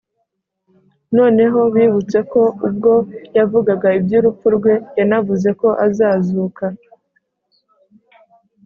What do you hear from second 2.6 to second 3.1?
ubwo